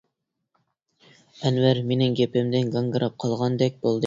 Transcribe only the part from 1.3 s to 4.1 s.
ئەنۋەر مېنىڭ گېپىمدىن گاڭگىراپ قالغاندەك بولدى.